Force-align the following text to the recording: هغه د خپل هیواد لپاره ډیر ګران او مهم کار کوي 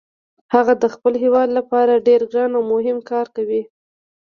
هغه 0.53 0.73
د 0.81 0.85
خپل 0.93 1.13
هیواد 1.23 1.49
لپاره 1.57 2.03
ډیر 2.07 2.21
ګران 2.31 2.51
او 2.57 2.63
مهم 2.73 2.97
کار 3.11 3.27
کوي 3.35 3.61